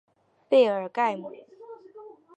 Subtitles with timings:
[0.49, 1.31] 贝尔盖姆。